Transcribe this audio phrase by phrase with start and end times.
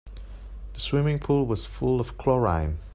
[0.73, 2.79] The swimming pool was full of chlorine.